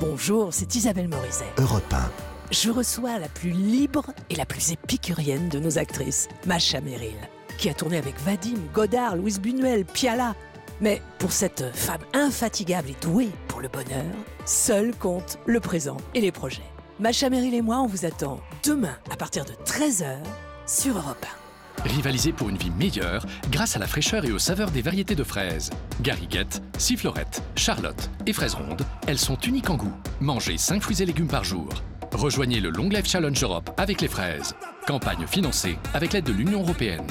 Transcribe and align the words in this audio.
Bonjour, 0.00 0.48
c'est 0.52 0.74
Isabelle 0.74 1.08
Morizet. 1.08 1.46
Europe 1.58 1.92
1. 1.92 2.10
Je 2.52 2.70
reçois 2.70 3.18
la 3.18 3.28
plus 3.28 3.50
libre 3.50 4.06
et 4.30 4.36
la 4.36 4.44
plus 4.44 4.72
épicurienne 4.72 5.48
de 5.48 5.58
nos 5.58 5.78
actrices, 5.78 6.28
Macha 6.46 6.80
Merrill, 6.80 7.16
qui 7.58 7.70
a 7.70 7.74
tourné 7.74 7.96
avec 7.96 8.20
Vadim, 8.20 8.58
Godard, 8.74 9.16
Louise 9.16 9.40
Buñuel, 9.40 9.84
Piala. 9.84 10.34
Mais 10.80 11.00
pour 11.18 11.32
cette 11.32 11.74
femme 11.74 12.02
infatigable 12.12 12.90
et 12.90 12.96
douée 13.00 13.30
pour 13.48 13.60
le 13.60 13.68
bonheur, 13.68 14.04
seul 14.44 14.94
compte 14.94 15.38
le 15.46 15.60
présent 15.60 15.96
et 16.14 16.20
les 16.20 16.32
projets. 16.32 16.62
Macha 17.00 17.30
Merrill 17.30 17.54
et 17.54 17.62
moi, 17.62 17.78
on 17.80 17.86
vous 17.86 18.04
attend 18.04 18.40
demain 18.64 18.96
à 19.10 19.16
partir 19.16 19.44
de 19.44 19.52
13h 19.64 20.18
sur 20.66 20.96
Europe 20.96 21.24
1. 21.24 21.41
Rivalisez 21.84 22.32
pour 22.32 22.48
une 22.48 22.56
vie 22.56 22.70
meilleure 22.70 23.26
grâce 23.50 23.76
à 23.76 23.78
la 23.78 23.86
fraîcheur 23.86 24.24
et 24.24 24.32
aux 24.32 24.38
saveurs 24.38 24.70
des 24.70 24.82
variétés 24.82 25.14
de 25.14 25.24
fraises. 25.24 25.70
Gariguette, 26.00 26.62
Sifflorette, 26.78 27.42
Charlotte 27.56 28.10
et 28.26 28.32
fraises 28.32 28.54
rondes, 28.54 28.82
elles 29.06 29.18
sont 29.18 29.38
uniques 29.40 29.70
en 29.70 29.76
goût. 29.76 29.94
Mangez 30.20 30.58
5 30.58 30.82
fruits 30.82 31.02
et 31.02 31.06
légumes 31.06 31.28
par 31.28 31.44
jour. 31.44 31.68
Rejoignez 32.12 32.60
le 32.60 32.70
Long 32.70 32.88
Life 32.88 33.08
Challenge 33.08 33.42
Europe 33.42 33.70
avec 33.78 34.00
les 34.00 34.08
fraises. 34.08 34.54
Campagne 34.86 35.26
financée 35.26 35.78
avec 35.94 36.12
l'aide 36.12 36.24
de 36.24 36.32
l'Union 36.32 36.60
européenne. 36.62 37.06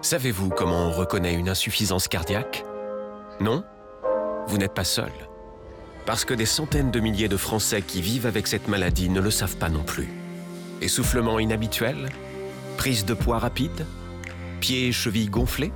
Savez-vous 0.00 0.48
comment 0.48 0.86
on 0.86 0.90
reconnaît 0.90 1.34
une 1.34 1.48
insuffisance 1.48 2.08
cardiaque? 2.08 2.64
Non? 3.40 3.64
Vous 4.46 4.58
n'êtes 4.58 4.74
pas 4.74 4.84
seul. 4.84 5.12
Parce 6.06 6.24
que 6.24 6.34
des 6.34 6.46
centaines 6.46 6.90
de 6.90 7.00
milliers 7.00 7.28
de 7.28 7.36
Français 7.36 7.82
qui 7.82 8.00
vivent 8.00 8.26
avec 8.26 8.46
cette 8.46 8.66
maladie 8.66 9.10
ne 9.10 9.20
le 9.20 9.30
savent 9.30 9.56
pas 9.56 9.68
non 9.68 9.84
plus. 9.84 10.08
Essoufflement 10.80 11.38
inhabituel? 11.38 12.08
Prise 12.78 13.04
de 13.04 13.12
poids 13.12 13.40
rapide 13.40 13.84
Pieds 14.60 14.86
et 14.86 14.92
chevilles 14.92 15.28
gonflés 15.28 15.72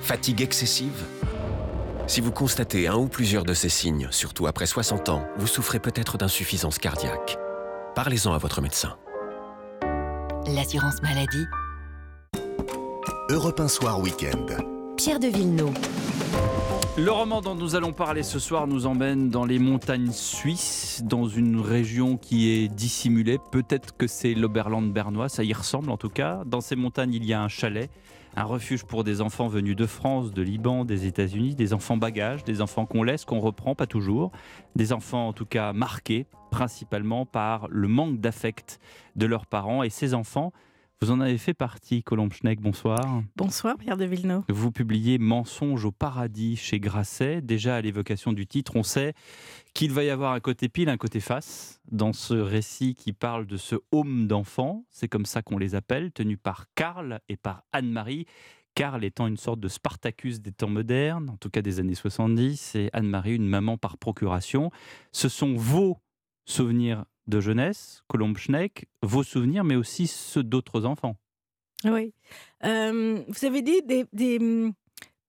Fatigue 0.00 0.40
excessive 0.40 1.04
Si 2.06 2.22
vous 2.22 2.32
constatez 2.32 2.88
un 2.88 2.96
ou 2.96 3.06
plusieurs 3.06 3.44
de 3.44 3.52
ces 3.52 3.68
signes, 3.68 4.08
surtout 4.10 4.46
après 4.46 4.64
60 4.64 5.10
ans, 5.10 5.28
vous 5.36 5.46
souffrez 5.46 5.78
peut-être 5.78 6.16
d'insuffisance 6.16 6.78
cardiaque. 6.78 7.36
Parlez-en 7.94 8.32
à 8.32 8.38
votre 8.38 8.62
médecin. 8.62 8.96
L'assurance 10.46 11.02
maladie. 11.02 11.44
Europe 13.28 13.60
1 13.60 13.68
Soir 13.68 14.00
Week-end. 14.00 14.46
Pierre 14.96 15.20
de 15.20 15.28
Villeneuve. 15.28 15.74
Le 16.98 17.12
roman 17.12 17.40
dont 17.40 17.54
nous 17.54 17.76
allons 17.76 17.92
parler 17.92 18.24
ce 18.24 18.40
soir 18.40 18.66
nous 18.66 18.86
emmène 18.86 19.30
dans 19.30 19.44
les 19.44 19.60
montagnes 19.60 20.10
suisses, 20.10 21.00
dans 21.04 21.28
une 21.28 21.60
région 21.60 22.16
qui 22.16 22.50
est 22.50 22.66
dissimulée. 22.66 23.38
Peut-être 23.52 23.96
que 23.96 24.08
c'est 24.08 24.34
l'Oberland 24.34 24.92
bernois, 24.92 25.28
ça 25.28 25.44
y 25.44 25.52
ressemble 25.52 25.90
en 25.90 25.96
tout 25.96 26.08
cas. 26.08 26.42
Dans 26.44 26.60
ces 26.60 26.74
montagnes, 26.74 27.14
il 27.14 27.24
y 27.24 27.32
a 27.32 27.40
un 27.40 27.46
chalet, 27.46 27.88
un 28.34 28.42
refuge 28.42 28.82
pour 28.82 29.04
des 29.04 29.20
enfants 29.20 29.46
venus 29.46 29.76
de 29.76 29.86
France, 29.86 30.32
de 30.32 30.42
Liban, 30.42 30.84
des 30.84 31.06
États-Unis, 31.06 31.54
des 31.54 31.72
enfants 31.72 31.96
bagages, 31.96 32.42
des 32.42 32.60
enfants 32.60 32.84
qu'on 32.84 33.04
laisse, 33.04 33.24
qu'on 33.24 33.38
reprend, 33.38 33.76
pas 33.76 33.86
toujours. 33.86 34.32
Des 34.74 34.92
enfants 34.92 35.28
en 35.28 35.32
tout 35.32 35.46
cas 35.46 35.72
marqués 35.72 36.26
principalement 36.50 37.26
par 37.26 37.68
le 37.70 37.86
manque 37.86 38.18
d'affect 38.18 38.80
de 39.14 39.26
leurs 39.26 39.46
parents. 39.46 39.84
Et 39.84 39.90
ces 39.90 40.14
enfants, 40.14 40.52
vous 41.00 41.12
en 41.12 41.20
avez 41.20 41.38
fait 41.38 41.54
partie, 41.54 42.02
Colombe 42.02 42.32
Schneck, 42.32 42.60
bonsoir. 42.60 43.22
Bonsoir, 43.36 43.76
Pierre 43.78 43.96
de 43.96 44.04
Villeneuve. 44.04 44.42
Vous 44.48 44.72
publiez 44.72 45.18
Mensonge 45.18 45.84
au 45.84 45.92
paradis 45.92 46.56
chez 46.56 46.80
Grasset. 46.80 47.40
Déjà 47.40 47.76
à 47.76 47.80
l'évocation 47.80 48.32
du 48.32 48.48
titre, 48.48 48.74
on 48.74 48.82
sait 48.82 49.14
qu'il 49.74 49.92
va 49.92 50.02
y 50.02 50.10
avoir 50.10 50.32
un 50.32 50.40
côté 50.40 50.68
pile, 50.68 50.88
un 50.88 50.96
côté 50.96 51.20
face 51.20 51.80
dans 51.92 52.12
ce 52.12 52.34
récit 52.34 52.94
qui 52.94 53.12
parle 53.12 53.46
de 53.46 53.56
ce 53.56 53.76
home 53.92 54.26
d'enfants. 54.26 54.84
C'est 54.90 55.06
comme 55.06 55.24
ça 55.24 55.40
qu'on 55.40 55.56
les 55.56 55.76
appelle, 55.76 56.10
tenu 56.10 56.36
par 56.36 56.66
Karl 56.74 57.20
et 57.28 57.36
par 57.36 57.62
Anne-Marie. 57.72 58.26
Karl 58.74 59.04
étant 59.04 59.28
une 59.28 59.36
sorte 59.36 59.60
de 59.60 59.68
Spartacus 59.68 60.40
des 60.40 60.52
temps 60.52 60.68
modernes, 60.68 61.30
en 61.30 61.36
tout 61.36 61.50
cas 61.50 61.62
des 61.62 61.78
années 61.78 61.94
70, 61.94 62.74
et 62.74 62.90
Anne-Marie 62.92 63.36
une 63.36 63.48
maman 63.48 63.76
par 63.76 63.98
procuration. 63.98 64.72
Ce 65.12 65.28
sont 65.28 65.54
vos 65.54 65.98
souvenirs 66.44 67.04
de 67.28 67.40
jeunesse, 67.40 68.02
Colombe 68.08 68.38
Schneck, 68.38 68.86
vos 69.02 69.22
souvenirs, 69.22 69.62
mais 69.62 69.76
aussi 69.76 70.06
ceux 70.06 70.42
d'autres 70.42 70.84
enfants. 70.84 71.16
Oui. 71.84 72.12
Euh, 72.64 73.22
vous 73.28 73.44
avez 73.44 73.62
dit 73.62 73.82
des, 73.82 74.38
hum, 74.38 74.72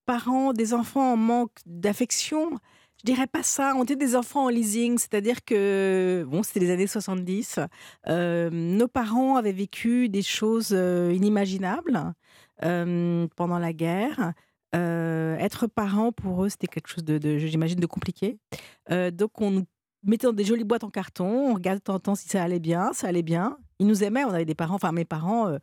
parents, 0.06 0.54
des 0.54 0.74
enfants 0.74 1.14
en 1.14 1.18
manque 1.18 1.58
d'affection. 1.66 2.52
Je 3.00 3.06
dirais 3.06 3.28
pas 3.28 3.44
ça. 3.44 3.74
On 3.78 3.84
était 3.84 3.96
des 3.96 4.16
enfants 4.16 4.46
en 4.46 4.50
leasing, 4.50 4.98
c'est-à-dire 4.98 5.46
que, 5.46 6.26
bon, 6.28 6.42
c'était 6.42 6.60
les 6.62 6.72
années 6.72 6.88
70. 6.88 7.60
Euh, 8.08 8.50
nos 8.50 8.88
parents 8.88 9.36
avaient 9.36 9.52
vécu 9.52 10.10
des 10.10 10.24
choses 10.24 10.72
euh, 10.74 11.14
inimaginables 11.14 12.14
pendant 12.62 13.60
la 13.60 13.72
guerre. 13.72 14.34
Être 14.74 15.68
parent, 15.68 16.12
pour 16.12 16.44
eux, 16.44 16.50
c'était 16.50 16.68
quelque 16.68 16.90
chose 16.90 17.06
de, 17.06 17.38
j'imagine, 17.38 17.80
de 17.80 17.86
compliqué. 17.86 18.38
Donc, 18.90 19.40
on 19.40 19.52
nous 19.52 19.66
mettait 20.04 20.28
dans 20.28 20.34
des 20.34 20.46
jolies 20.46 20.64
boîtes 20.64 20.84
en 20.84 20.90
carton, 20.90 21.50
on 21.52 21.54
regardait 21.54 21.80
de 21.80 21.84
temps 21.84 21.96
en 21.96 22.00
temps 22.00 22.16
si 22.16 22.28
ça 22.30 22.42
allait 22.44 22.60
bien, 22.60 22.94
ça 22.94 23.08
allait 23.08 23.22
bien. 23.24 23.58
Ils 23.80 23.88
nous 23.88 24.04
aimaient, 24.04 24.24
on 24.26 24.30
avait 24.32 24.46
des 24.46 24.56
parents, 24.56 24.76
enfin 24.76 24.92
mes 24.92 25.06
parents. 25.06 25.48
euh, 25.48 25.58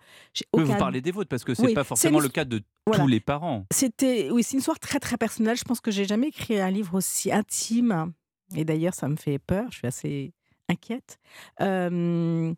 aucun- 0.53 0.65
Vous 0.65 0.77
parlez 0.77 1.01
des 1.03 1.11
vôtres, 1.11 1.29
parce 1.29 1.45
que 1.45 1.55
c'est 1.55 1.67
Oui, 1.67 1.75
pas 1.75 1.85
forcément 1.85 2.19
une- 2.19 2.25
le 2.25 2.29
cas 2.31 2.45
de 2.45 2.63
Voilà. 2.87 3.03
tous 3.05 3.09
les 3.09 3.21
parents. 3.21 3.67
C'était, 3.73 4.31
oui, 4.31 4.43
c'est 4.43 4.53
une 4.55 4.61
histoire 4.61 4.79
très 4.79 4.99
très 5.01 5.17
personnelle. 5.19 5.57
Je 5.57 5.65
pense 5.65 5.81
que 5.81 5.91
j'ai 5.91 6.05
jamais 6.07 6.29
écrit 6.29 6.59
un 6.61 6.71
livre 6.71 6.95
aussi 6.95 7.31
intime. 7.33 8.13
Et 8.55 8.65
d'ailleurs, 8.65 8.95
ça 8.95 9.09
me 9.09 9.17
fait 9.17 9.39
peur. 9.39 9.67
Je 9.71 9.79
suis 9.79 9.87
assez 9.87 10.33
inquiète. 10.71 11.19
Euh, 11.61 12.53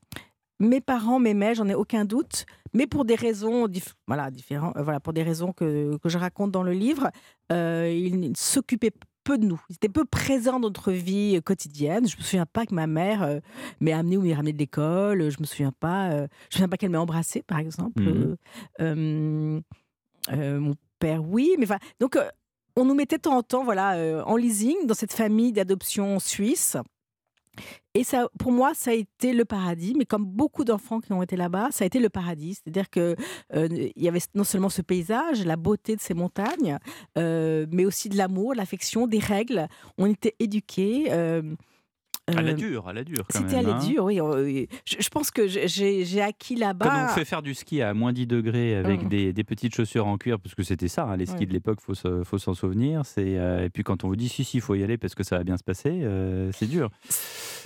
mes 0.61 0.81
parents 0.81 1.19
m'aimaient, 1.19 1.55
j'en 1.55 1.69
ai 1.69 1.75
aucun 1.75 2.05
doute, 2.05 2.45
mais 2.73 2.87
pour 2.87 3.05
des 3.05 3.15
raisons 3.15 3.67
dif- 3.67 3.95
voilà, 4.07 4.31
différentes, 4.31 4.77
euh, 4.77 4.83
voilà, 4.83 5.01
pour 5.01 5.13
des 5.13 5.23
raisons 5.23 5.53
que, 5.53 5.97
que 5.99 6.09
je 6.09 6.19
raconte 6.19 6.51
dans 6.53 6.63
le 6.63 6.73
livre, 6.73 7.11
euh, 7.53 7.91
ils 7.91 8.37
s'occupaient 8.37 8.93
peu 9.29 9.37
de 9.37 9.45
nous. 9.45 9.61
Ils 9.69 9.75
étaient 9.75 9.91
peu 9.91 10.07
présents 10.07 10.59
dans 10.59 10.69
notre 10.69 10.91
vie 10.91 11.39
quotidienne. 11.45 12.09
Je 12.09 12.17
me 12.17 12.23
souviens 12.23 12.47
pas 12.47 12.65
que 12.65 12.75
ma 12.75 12.87
mère 12.87 13.23
euh, 13.23 13.41
m'ait 13.79 13.93
amené 13.93 14.17
ou 14.17 14.23
m'ait 14.23 14.33
ramené 14.33 14.55
de 14.55 14.59
l'école. 14.59 15.29
Je 15.31 15.37
me 15.39 15.45
souviens 15.45 15.71
pas. 15.79 16.09
euh, 16.13 16.21
je 16.21 16.23
me 16.23 16.51
souviens 16.53 16.69
pas 16.69 16.79
qu'elle 16.79 16.89
m'ait 16.89 16.97
embrassé, 16.97 17.43
par 17.47 17.59
exemple. 17.59 18.03
Euh, 18.81 19.61
euh, 20.33 20.61
mon 20.61 20.75
père, 20.99 21.23
oui, 21.23 21.55
mais 21.59 21.67
enfin, 21.67 21.79
donc 22.01 22.17
euh, 22.17 22.27
on 22.75 22.87
nous 22.87 22.95
mettait 22.95 23.17
de 23.19 23.23
temps 23.23 23.37
en 23.37 23.43
temps, 23.43 23.65
voilà, 23.65 23.97
euh, 23.97 24.23
en 24.25 24.37
leasing 24.37 24.87
dans 24.87 24.95
cette 24.95 25.13
famille 25.13 25.53
d'adoption 25.53 26.19
suisse. 26.19 26.79
Et 27.95 28.05
ça, 28.05 28.29
pour 28.39 28.53
moi, 28.53 28.73
ça 28.75 28.91
a 28.91 28.95
été 28.95 29.33
le 29.33 29.45
paradis. 29.45 29.95
Mais 29.97 30.05
comme 30.05 30.25
beaucoup 30.25 30.65
d'enfants 30.65 31.01
qui 31.01 31.13
ont 31.13 31.23
été 31.23 31.37
là-bas, 31.37 31.69
ça 31.71 31.85
a 31.85 31.87
été 31.87 31.99
le 31.99 32.09
paradis. 32.09 32.55
C'est-à-dire 32.55 32.91
que 32.91 33.17
euh, 33.55 33.69
il 33.71 34.03
y 34.03 34.09
avait 34.09 34.21
non 34.35 34.45
seulement 34.45 34.69
ce 34.69 34.83
paysage, 34.83 35.45
la 35.45 35.57
beauté 35.57 35.97
de 35.97 36.01
ces 36.01 36.15
montagnes, 36.15 36.79
euh, 37.17 37.67
mais 37.71 37.85
aussi 37.85 38.09
de 38.09 38.17
l'amour, 38.17 38.55
l'affection, 38.55 39.07
des 39.07 39.19
règles. 39.19 39.69
On 39.97 40.07
était 40.07 40.37
éduqués. 40.39 41.07
euh, 41.11 41.55
À 42.37 42.43
la 42.43 42.51
euh, 42.51 42.55
dure, 42.55 42.89
à 42.89 42.93
la 42.93 43.05
dure. 43.05 43.25
C'était 43.31 43.57
à 43.57 43.63
la 43.63 43.77
hein. 43.77 43.85
dure, 43.87 44.05
oui. 44.05 44.21
euh, 44.21 44.67
Je, 44.85 44.97
je 45.01 45.09
pense 45.09 45.31
que 45.31 45.47
j'ai- 45.49 46.21
acquis 46.21 46.55
Quand 46.55 46.61
on 46.65 46.67
là-bas. 46.69 47.07
vous 47.09 47.15
fait 47.15 47.25
faire 47.25 47.43
du 47.43 47.55
ski 47.55 47.81
à 47.83 47.95
moins 47.95 48.13
10 48.13 48.27
degrés 48.27 48.75
avec 48.77 49.05
Mm. 49.05 49.09
des, 49.09 49.33
des 49.33 49.45
petites 49.45 49.75
chaussures 49.75 50.07
en 50.07 50.17
cuir, 50.19 50.39
parce 50.41 50.55
que 50.55 50.63
c'était 50.63 50.89
ça, 50.89 51.05
hein, 51.05 51.17
les 51.17 51.27
skis 51.27 51.47
de 51.47 51.53
l'époque, 51.53 51.81
faut 51.81 51.95
faut 52.25 52.39
s'en 52.39 52.55
souvenir. 52.55 53.05
C'est 53.05 53.39
euh, 53.39 53.65
et 53.65 53.71
puis 53.71 53.83
quand 53.83 54.05
on 54.05 54.09
vous 54.09 54.17
dit 54.17 54.29
si 54.29 54.45
si, 54.45 54.59
il 54.59 54.61
faut 54.61 54.75
y 54.75 54.83
aller 54.83 54.99
parce 54.99 55.15
que 55.15 55.23
ça 55.25 55.39
va 55.39 55.45
bien 55.45 55.57
se 55.57 55.65
passer, 55.65 55.91
euh, 56.03 56.51
c'est 56.53 56.67
dur. 56.67 56.91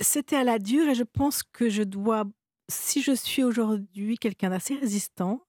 C'était 0.01 0.35
à 0.35 0.43
la 0.43 0.59
dure 0.59 0.87
et 0.89 0.95
je 0.95 1.03
pense 1.03 1.43
que 1.43 1.69
je 1.69 1.83
dois, 1.83 2.23
si 2.69 3.01
je 3.01 3.11
suis 3.13 3.43
aujourd'hui 3.43 4.17
quelqu'un 4.17 4.49
d'assez 4.49 4.75
résistant, 4.75 5.41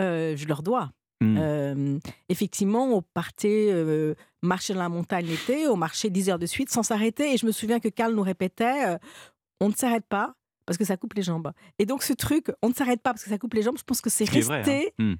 euh, 0.00 0.36
je 0.36 0.46
leur 0.46 0.62
dois. 0.62 0.90
Mm. 1.22 1.36
Euh, 1.38 1.98
effectivement, 2.28 2.84
on 2.84 3.02
partait 3.02 3.68
euh, 3.70 4.14
marcher 4.42 4.74
dans 4.74 4.80
la 4.80 4.88
montagne 4.88 5.26
l'été, 5.26 5.68
on 5.68 5.76
marchait 5.76 6.10
10 6.10 6.30
heures 6.30 6.38
de 6.38 6.46
suite 6.46 6.70
sans 6.70 6.82
s'arrêter. 6.82 7.32
Et 7.32 7.36
je 7.36 7.46
me 7.46 7.52
souviens 7.52 7.80
que 7.80 7.88
Karl 7.88 8.14
nous 8.14 8.22
répétait 8.22 8.86
euh, 8.86 8.98
on 9.60 9.68
ne 9.68 9.74
s'arrête 9.74 10.06
pas 10.08 10.34
parce 10.66 10.76
que 10.76 10.84
ça 10.84 10.96
coupe 10.96 11.14
les 11.14 11.22
jambes. 11.22 11.52
Et 11.78 11.86
donc, 11.86 12.02
ce 12.02 12.12
truc, 12.12 12.52
on 12.62 12.68
ne 12.68 12.74
s'arrête 12.74 13.00
pas 13.00 13.10
parce 13.12 13.22
que 13.22 13.30
ça 13.30 13.38
coupe 13.38 13.54
les 13.54 13.62
jambes, 13.62 13.78
je 13.78 13.84
pense 13.84 14.00
que 14.00 14.10
c'est 14.10 14.24
vrai, 14.24 14.40
resté 14.40 14.92
hein. 14.98 15.04
Mm. 15.04 15.14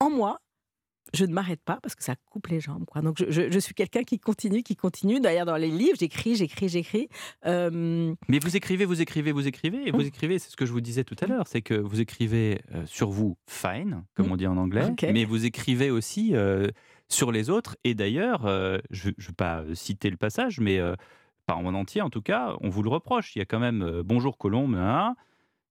en 0.00 0.10
moi. 0.10 0.40
Je 1.14 1.24
ne 1.24 1.32
m'arrête 1.32 1.60
pas 1.64 1.78
parce 1.82 1.94
que 1.94 2.04
ça 2.04 2.14
coupe 2.30 2.48
les 2.48 2.60
jambes. 2.60 2.84
Quoi. 2.86 3.00
Donc, 3.00 3.16
je, 3.18 3.30
je- 3.30 3.50
je 3.50 3.58
suis 3.58 3.72
quelqu'un 3.74 4.02
qui 4.02 4.18
continue, 4.18 4.62
qui 4.62 4.76
continue. 4.76 5.20
D'ailleurs, 5.20 5.46
dans 5.46 5.56
les 5.56 5.68
livres, 5.70 5.96
j'écris, 5.98 6.34
j'écris, 6.34 6.68
j'écris. 6.68 7.08
Euh, 7.46 8.14
Mais 8.28 8.38
vous 8.38 8.56
écrivez, 8.56 8.84
vous 8.84 9.00
écrivez, 9.00 9.32
vous 9.32 9.46
écrivez, 9.46 9.88
et 9.88 9.90
vous 9.92 10.02
écrivez, 10.04 10.38
c'est 10.38 10.50
ce 10.50 10.56
que 10.56 10.66
je 10.66 10.72
vous 10.72 10.80
disais 10.80 11.04
tout 11.04 11.16
à 11.22 11.26
l'heure, 11.26 11.46
c'est 11.46 11.62
que 11.62 11.74
vous 11.74 12.00
écrivez 12.00 12.60
euh, 12.74 12.84
sur 12.86 13.10
vous 13.10 13.36
fine, 13.48 14.02
comme 14.14 14.28
Mm. 14.28 14.32
on 14.32 14.36
dit 14.36 14.46
en 14.46 14.56
anglais, 14.56 14.92
mais 15.12 15.24
vous 15.24 15.44
écrivez 15.46 15.90
aussi 15.90 16.34
euh, 16.34 16.68
sur 17.08 17.32
les 17.32 17.48
autres. 17.50 17.76
Et 17.84 17.94
d'ailleurs, 17.94 18.42
je 18.90 19.08
ne 19.08 19.12
vais 19.18 19.32
pas 19.36 19.62
citer 19.74 20.10
le 20.10 20.16
passage, 20.16 20.58
mais 20.60 20.80
pas 21.46 21.54
en 21.54 21.74
entier 21.74 22.00
en 22.02 22.10
tout 22.10 22.22
cas, 22.22 22.54
on 22.60 22.70
vous 22.70 22.82
le 22.82 22.88
reproche. 22.88 23.36
Il 23.36 23.38
y 23.38 23.42
a 23.42 23.44
quand 23.44 23.60
même 23.60 24.02
Bonjour 24.04 24.38
Colombe, 24.38 24.74
hein, 24.76 25.14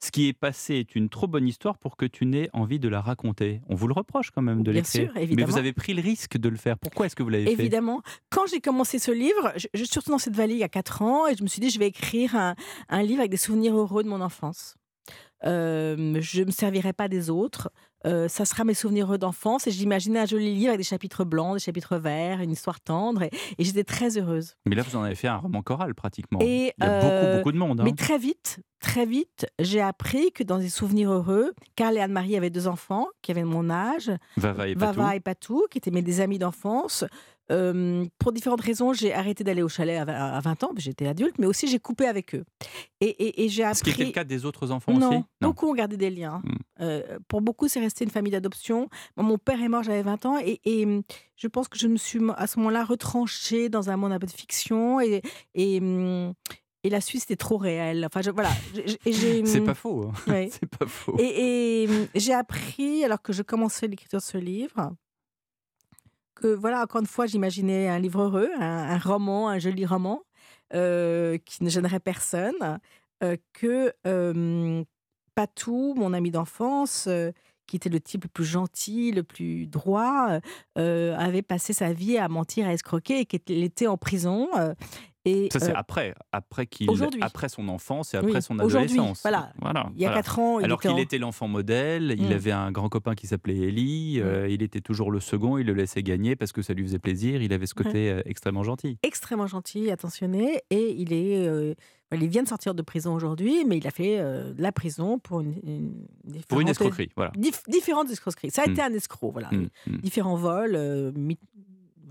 ce 0.03 0.11
qui 0.11 0.27
est 0.27 0.33
passé 0.33 0.75
est 0.75 0.95
une 0.95 1.07
trop 1.07 1.27
bonne 1.27 1.47
histoire 1.47 1.77
pour 1.77 1.95
que 1.95 2.05
tu 2.05 2.25
n'aies 2.25 2.49
envie 2.51 2.77
de 2.77 2.89
la 2.89 2.99
raconter. 2.99 3.61
On 3.69 3.75
vous 3.75 3.87
le 3.87 3.93
reproche 3.93 4.31
quand 4.31 4.41
même 4.41 4.61
de 4.61 4.73
Bien 4.73 4.81
l'écrire. 4.81 5.13
Mais 5.15 5.45
vous 5.45 5.57
avez 5.57 5.71
pris 5.71 5.93
le 5.93 6.01
risque 6.01 6.37
de 6.37 6.49
le 6.49 6.57
faire. 6.57 6.77
Pourquoi 6.77 7.05
est-ce 7.05 7.15
que 7.15 7.23
vous 7.23 7.29
l'avez 7.29 7.45
fait? 7.45 7.53
Évidemment. 7.53 8.01
Quand 8.29 8.45
j'ai 8.45 8.59
commencé 8.59 8.99
ce 8.99 9.11
livre, 9.11 9.53
je, 9.55 9.67
je 9.73 9.79
suis 9.79 9.93
surtout 9.93 10.11
dans 10.11 10.17
cette 10.17 10.35
vallée 10.35 10.55
il 10.55 10.59
y 10.59 10.63
a 10.63 10.69
4 10.69 11.03
ans 11.03 11.27
et 11.27 11.37
je 11.37 11.43
me 11.43 11.47
suis 11.47 11.61
dit, 11.61 11.69
je 11.69 11.79
vais 11.79 11.87
écrire 11.87 12.35
un, 12.35 12.55
un 12.89 13.01
livre 13.01 13.19
avec 13.19 13.31
des 13.31 13.37
souvenirs 13.37 13.77
heureux 13.77 14.03
de 14.03 14.09
mon 14.09 14.19
enfance. 14.19 14.75
Euh, 15.45 16.17
je 16.21 16.41
ne 16.41 16.45
me 16.47 16.51
servirai 16.51 16.91
pas 16.91 17.07
des 17.07 17.29
autres. 17.29 17.71
Euh, 18.05 18.27
ça 18.27 18.45
sera 18.45 18.63
mes 18.63 18.73
souvenirs 18.73 19.05
heureux 19.07 19.17
d'enfance. 19.17 19.67
Et 19.67 19.71
j'imaginais 19.71 20.19
un 20.19 20.25
joli 20.25 20.53
livre 20.53 20.69
avec 20.69 20.79
des 20.79 20.83
chapitres 20.83 21.23
blancs, 21.25 21.55
des 21.55 21.59
chapitres 21.63 21.97
verts, 21.97 22.41
une 22.41 22.51
histoire 22.51 22.79
tendre. 22.81 23.23
Et, 23.23 23.29
et 23.57 23.63
j'étais 23.63 23.83
très 23.83 24.17
heureuse. 24.17 24.55
Mais 24.65 24.75
là, 24.75 24.83
vous 24.83 24.95
en 24.95 25.03
avez 25.03 25.15
fait 25.15 25.27
un 25.27 25.37
roman 25.37 25.61
choral 25.61 25.93
pratiquement. 25.95 26.39
Et, 26.41 26.73
Il 26.77 26.83
y 26.83 26.87
a 26.87 26.91
euh, 26.91 27.01
beaucoup, 27.01 27.37
beaucoup 27.37 27.51
de 27.51 27.57
monde. 27.57 27.81
hein. 27.81 27.83
Mais 27.85 27.93
très 27.93 28.17
vite, 28.17 28.59
très 28.79 29.05
vite, 29.05 29.45
j'ai 29.59 29.81
appris 29.81 30.31
que 30.31 30.43
dans 30.43 30.57
des 30.57 30.69
souvenirs 30.69 31.11
heureux, 31.11 31.53
Carl 31.75 31.95
et 31.97 32.01
Anne-Marie 32.01 32.35
avaient 32.37 32.49
deux 32.49 32.67
enfants 32.67 33.07
qui 33.21 33.31
avaient 33.31 33.43
mon 33.43 33.69
âge, 33.69 34.11
Vava 34.37 34.67
et 34.67 34.75
Patou. 34.75 34.99
Vava 34.99 35.15
et 35.15 35.19
Patou, 35.19 35.65
qui 35.71 35.77
étaient 35.77 35.91
mes 35.91 36.01
des 36.01 36.19
amis 36.21 36.39
d'enfance. 36.39 37.05
Euh, 37.51 38.05
pour 38.19 38.31
différentes 38.31 38.61
raisons, 38.61 38.93
j'ai 38.93 39.13
arrêté 39.13 39.43
d'aller 39.43 39.61
au 39.61 39.67
chalet 39.69 39.97
à 39.99 40.05
vingt- 40.05 40.13
à 40.33 40.39
20 40.39 40.63
ans, 40.63 40.71
j'étais 40.77 41.07
adulte, 41.07 41.35
mais 41.39 41.45
aussi 41.45 41.67
j'ai 41.67 41.79
coupé 41.79 42.07
avec 42.07 42.35
eux. 42.35 42.45
Et, 43.01 43.07
et- 43.07 43.43
et 43.43 43.49
j'ai 43.49 43.63
Ce 43.73 43.83
qui 43.83 43.89
appris. 43.89 44.01
était 44.01 44.05
le 44.05 44.11
cas 44.11 44.23
des 44.23 44.45
autres 44.45 44.71
enfants 44.71 44.93
non, 44.93 45.09
aussi? 45.09 45.23
Beaucoup 45.41 45.67
ont 45.69 45.73
gardé 45.73 45.97
des 45.97 46.09
liens. 46.09 46.41
Mm. 46.43 46.51
Euh, 46.81 47.19
pour 47.27 47.41
beaucoup, 47.41 47.67
c'est 47.67 47.79
resté 47.81 48.05
une 48.05 48.11
famille 48.11 48.31
d'adoption. 48.31 48.87
Mon 49.17 49.37
père 49.37 49.61
est 49.61 49.67
mort, 49.67 49.83
j'avais 49.83 50.03
20 50.03 50.25
ans, 50.25 50.37
et, 50.39 50.61
et, 50.63 50.85
hum, 50.85 51.03
je 51.35 51.47
pense 51.47 51.67
que 51.67 51.77
je 51.77 51.87
me 51.87 51.97
suis 51.97 52.19
à 52.37 52.47
ce 52.47 52.57
moment-là 52.59 52.85
retranchée 52.85 53.67
dans 53.69 53.89
un 53.89 53.97
monde 53.97 54.13
un 54.13 54.19
peu 54.19 54.27
de 54.27 54.31
fiction, 54.31 55.01
et, 55.01 55.21
et, 55.53 55.81
et 56.85 56.89
la 56.89 57.01
Suisse 57.01 57.23
était 57.23 57.35
trop 57.35 57.57
réelle. 57.57 58.05
Enfin, 58.05 58.21
je- 58.21 58.31
voilà. 58.31 58.49
C'est 59.45 59.61
pas 59.65 59.73
faux. 59.75 60.05
hein. 60.27 60.31
ouais. 60.31 60.49
C'est 60.51 60.65
pas 60.65 60.85
faux. 60.87 61.15
Et, 61.19 61.87
j'ai 62.15 62.33
appris, 62.33 63.03
alors 63.03 63.21
que 63.21 63.33
je 63.33 63.41
commençais 63.43 63.87
l'écriture 63.87 64.19
de 64.19 64.23
ce 64.23 64.37
livre, 64.37 64.93
que 66.43 66.53
voilà, 66.53 66.83
encore 66.83 66.99
une 66.99 67.07
fois, 67.07 67.25
j'imaginais 67.25 67.87
un 67.87 67.99
livre 67.99 68.23
heureux, 68.23 68.49
un, 68.59 68.97
roman, 68.97 69.47
un 69.47 69.59
joli 69.59 69.85
roman, 69.85 70.21
euh, 70.73 71.37
qui 71.37 71.63
ne 71.63 71.69
gênerait 71.69 72.01
personne, 72.01 72.79
euh, 73.23 73.37
que 73.53 73.93
euh, 74.05 74.83
Patou, 75.35 75.93
mon 75.95 76.11
ami 76.11 76.31
d'enfance, 76.31 77.07
qui 77.65 77.77
était 77.77 77.89
le 77.89 78.01
type 78.01 78.25
le 78.25 78.29
plus 78.29 78.43
gentil, 78.43 79.11
le 79.13 79.23
plus 79.23 79.67
droit, 79.67 80.39
avait 80.75 81.41
passé 81.41 81.71
sa 81.71 81.93
vie 81.93 82.17
à 82.17 82.27
mentir, 82.27 82.67
à 82.67 82.73
escroquer 82.73 83.21
et 83.21 83.25
qu'il 83.25 83.63
était 83.63 83.87
en 83.87 83.97
prison. 83.97 84.49
Et, 85.25 85.47
Ça, 85.53 85.59
c'est 85.59 85.71
euh, 85.71 85.75
après, 85.75 86.13
après, 86.31 86.65
qu'il, 86.67 86.89
après 87.21 87.47
son 87.49 87.69
enfance 87.69 88.13
et 88.13 88.17
après 88.17 88.35
Oui, 88.35 88.41
son 88.41 88.59
adolescence. 88.59 89.21
voilà. 89.21 89.53
voilà 89.61 89.89
il 89.95 90.01
y 90.01 90.05
a 90.05 90.09
voilà. 90.09 90.21
quatre 90.21 90.39
ans, 90.39 90.59
il 90.59 90.65
Alors 90.65 90.81
qu'il 90.81 90.99
était 90.99 91.17
l'enfant 91.17 91.47
modèle, 91.47 92.13
il 92.17 92.27
Mm. 92.29 92.31
avait 92.33 92.51
un 92.51 92.71
grand 92.71 92.89
copain 92.89 93.15
qui 93.15 93.27
s'appelait 93.27 93.57
Ellie, 93.57 94.19
euh, 94.21 94.47
il 94.49 94.61
était 94.61 94.81
toujours 94.81 95.11
le 95.11 95.19
second, 95.19 95.57
il 95.57 95.65
le 95.65 95.73
laissait 95.73 96.03
gagner 96.03 96.35
parce 96.35 96.51
que 96.51 96.61
ça 96.61 96.73
lui 96.73 96.83
faisait 96.83 96.99
plaisir, 96.99 97.41
il 97.41 97.53
avait 97.53 97.65
ce 97.67 97.73
côté 97.73 98.09
euh, 98.11 98.21
extrêmement 98.25 98.63
gentil. 98.63 98.97
extrêmement 99.03 99.47
gentil, 99.47 99.89
attentionné, 99.91 100.61
et 100.69 100.91
il 100.99 101.13
est, 101.13 101.47
euh, 101.47 101.73
il 102.11 102.27
vient 102.27 102.43
de 102.43 102.47
sortir 102.49 102.75
de 102.75 102.81
prison 102.81 103.13
aujourd'hui, 103.15 103.63
mais 103.65 103.77
il 103.77 103.87
a 103.87 103.91
fait 103.91 104.19
euh, 104.19 104.53
la 104.57 104.71
prison 104.71 105.19
pour 105.19 105.39
une, 105.41 105.55
une 105.63 106.41
Pour 106.47 106.59
une 106.61 106.67
escroquerie, 106.67 107.09
voilà. 107.15 107.31
dif- 107.37 107.63
différentes 107.69 108.09
escroqueries. 108.11 108.51
Ça 108.51 108.63
a 108.63 108.67
Mm. 108.67 108.71
été 108.71 108.81
un 108.81 108.93
escroc, 108.93 109.31
voilà. 109.31 109.49
Différents 109.87 110.35
vols, 110.35 110.75
euh, 110.75 111.11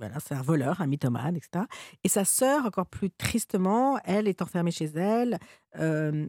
voilà, 0.03 0.19
c'est 0.19 0.35
un 0.35 0.43
voleur, 0.43 0.81
un 0.81 0.87
mythomane, 0.89 1.37
etc. 1.37 1.65
Et 2.03 2.09
sa 2.09 2.25
sœur, 2.25 2.67
encore 2.67 2.87
plus 2.87 3.11
tristement, 3.11 4.01
elle 4.05 4.27
est 4.27 4.43
enfermée 4.43 4.73
chez 4.73 4.87
elle, 4.97 5.39
euh, 5.79 6.27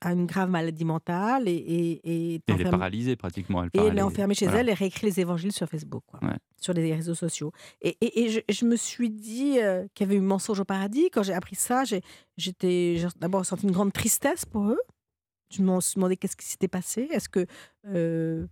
a 0.00 0.12
une 0.12 0.24
grave 0.24 0.48
maladie 0.48 0.86
mentale 0.86 1.46
et, 1.48 1.52
et, 1.52 2.00
et 2.04 2.34
est 2.36 2.42
elle 2.48 2.62
est 2.62 2.70
paralysée 2.70 3.16
pratiquement. 3.16 3.62
Elle, 3.64 3.70
et 3.74 3.78
elle 3.88 3.98
est 3.98 4.02
enfermée 4.02 4.34
chez 4.34 4.46
Voilà. 4.46 4.60
elle 4.60 4.68
et 4.70 4.72
réécrit 4.74 5.06
les 5.06 5.20
évangiles 5.20 5.52
sur 5.52 5.68
Facebook, 5.68 6.02
quoi, 6.06 6.18
Ouais. 6.22 6.36
sur 6.58 6.72
les 6.72 6.94
réseaux 6.94 7.14
sociaux. 7.14 7.52
Et, 7.82 7.94
je, 8.30 8.40
je 8.50 8.64
me 8.64 8.76
suis 8.76 9.10
dit 9.10 9.58
euh, 9.60 9.86
qu'il 9.94 10.06
y 10.06 10.10
avait 10.10 10.16
eu 10.16 10.22
mensonge 10.22 10.60
au 10.60 10.64
paradis. 10.64 11.10
Quand 11.12 11.22
j'ai 11.22 11.34
appris 11.34 11.56
ça, 11.56 11.84
j'ai 11.84 12.00
j'étais 12.38 12.96
d'abord 13.18 13.40
ressenti 13.40 13.66
une 13.66 13.72
grande 13.72 13.92
tristesse 13.92 14.46
pour 14.46 14.64
eux. 14.70 14.80
Je 15.54 15.62
me 15.62 15.78
suis 15.80 15.96
demandé 15.96 16.16
qu'est-ce 16.16 16.36
qui 16.36 16.46
s'était 16.46 16.68
passé. 16.68 17.06
Est-ce 17.10 17.28
que, 17.28 17.44
euh, 17.88 18.46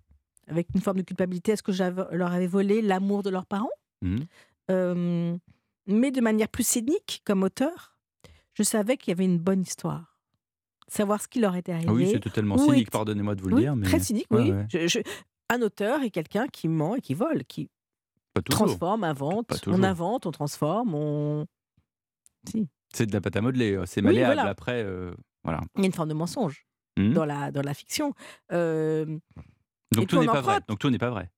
avec 0.46 0.66
une 0.74 0.80
forme 0.82 0.98
de 0.98 1.02
culpabilité, 1.02 1.52
est-ce 1.52 1.62
que 1.62 1.72
je 1.72 1.84
leur 2.14 2.32
avais 2.32 2.46
volé 2.46 2.82
l'amour 2.82 3.22
de 3.22 3.30
leurs 3.30 3.46
parents? 3.46 3.70
Mhm. 4.02 4.24
Euh, 4.70 5.36
Mais 5.86 6.10
de 6.10 6.20
manière 6.20 6.48
plus 6.48 6.66
cynique, 6.66 7.22
comme 7.24 7.42
auteur, 7.42 7.98
je 8.54 8.62
savais 8.62 8.96
qu'il 8.96 9.10
y 9.10 9.12
avait 9.12 9.24
une 9.24 9.38
bonne 9.38 9.62
histoire. 9.62 10.18
Savoir 10.88 11.20
ce 11.22 11.28
qui 11.28 11.40
leur 11.40 11.54
était 11.56 11.72
arrivé. 11.72 11.86
Ah 11.90 11.92
oui, 11.94 12.10
c'est 12.12 12.20
totalement 12.20 12.56
Où 12.56 12.64
cynique, 12.70 12.88
est- 12.88 12.90
pardonnez-moi 12.90 13.34
de 13.34 13.42
vous 13.42 13.48
le 13.48 13.54
Oui, 13.56 13.60
dire. 13.62 13.76
Mais... 13.76 13.86
Très 13.86 14.00
cynique, 14.00 14.26
oui. 14.30 14.52
ouais. 14.52 14.66
Je- 14.70 14.86
je- 14.88 14.98
un 15.50 15.62
auteur 15.62 16.02
est 16.02 16.10
quelqu'un 16.10 16.46
qui 16.48 16.68
ment 16.68 16.94
et 16.96 17.00
qui 17.00 17.14
vole, 17.14 17.44
qui 17.44 17.70
Pas 18.34 18.42
transforme, 18.42 19.04
invente. 19.04 19.62
On 19.66 19.82
invente, 19.82 20.26
on 20.26 20.30
transforme, 20.30 20.94
on. 20.94 21.46
Si. 22.48 22.68
C'est 22.92 23.06
de 23.06 23.12
la 23.12 23.20
pâte 23.20 23.36
à 23.36 23.40
modeler, 23.42 23.72
euh, 23.74 23.84
c'est 23.86 24.00
Oui, 24.00 24.06
malléable. 24.06 24.34
voilà. 24.34 24.50
Après, 24.50 24.82
euh, 24.82 25.12
voilà. 25.44 25.60
Il 25.76 25.80
y 25.82 25.84
a 25.84 25.86
une 25.86 25.92
forme 25.92 26.08
de 26.08 26.14
mensonge 26.14 26.66
Mhm. 26.98 27.12
dans, 27.12 27.24
la, 27.26 27.50
dans 27.52 27.62
la 27.62 27.74
fiction. 27.74 28.12
Euh, 28.52 29.04
et 29.06 29.10
Donc 29.96 30.06
puis 30.06 30.06
tout 30.06 30.16
on 30.16 30.20
n'est 30.20 30.26
pas 30.26 30.40
vrai. 30.40 30.54
emprunte. 30.56 30.68
Donc 30.68 30.78
tout 30.78 30.90
n'est 30.90 30.98
pas 30.98 31.10
vrai. 31.10 31.30